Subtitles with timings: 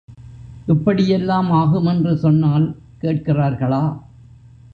[0.67, 2.65] இப்படியெல்லாம் ஆகுமென்று சொன்னால்
[3.01, 3.83] கேட்கிறார்களா?